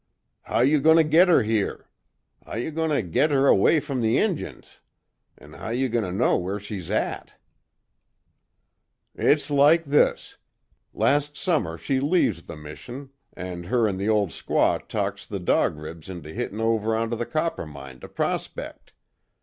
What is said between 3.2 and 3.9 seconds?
her away